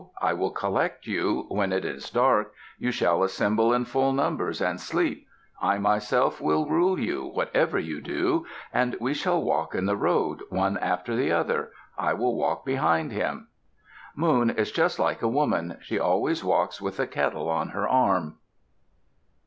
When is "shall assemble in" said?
2.89-3.85